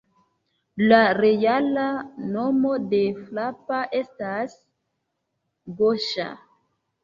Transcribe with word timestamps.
La 0.91 1.01
reala 1.17 1.83
nomo 2.37 2.73
de 2.95 3.03
Floppa 3.21 3.85
estas 4.01 4.59
Goŝa. 5.85 6.31